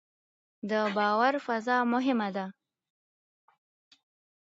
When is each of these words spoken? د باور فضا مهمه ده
د 0.69 0.71
باور 0.95 1.33
فضا 1.45 1.77
مهمه 1.93 2.29
ده 2.35 2.45